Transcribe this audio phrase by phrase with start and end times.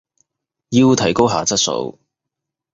[0.69, 1.99] 要提高下質素